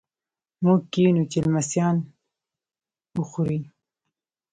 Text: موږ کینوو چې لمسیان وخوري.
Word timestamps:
موږ 0.63 0.79
کینوو 0.93 1.29
چې 1.31 1.37
لمسیان 1.45 1.97
وخوري. 3.17 3.59